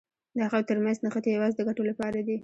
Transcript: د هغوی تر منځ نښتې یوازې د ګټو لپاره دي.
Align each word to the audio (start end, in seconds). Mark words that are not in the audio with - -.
د 0.35 0.37
هغوی 0.45 0.63
تر 0.69 0.77
منځ 0.83 0.97
نښتې 1.05 1.29
یوازې 1.31 1.55
د 1.57 1.61
ګټو 1.69 1.83
لپاره 1.89 2.17
دي. 2.27 2.35